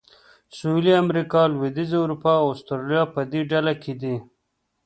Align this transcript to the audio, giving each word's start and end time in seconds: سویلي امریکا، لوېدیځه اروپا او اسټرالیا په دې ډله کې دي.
سویلي 0.57 0.93
امریکا، 1.03 1.41
لوېدیځه 1.51 1.97
اروپا 2.03 2.33
او 2.41 2.47
اسټرالیا 2.53 3.03
په 3.13 3.21
دې 3.31 3.41
ډله 3.51 3.73
کې 3.83 3.93
دي. 4.01 4.15